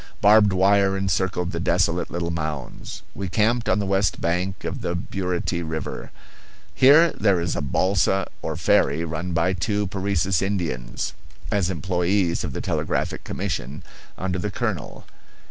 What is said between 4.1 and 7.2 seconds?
bank of the Burity River. Here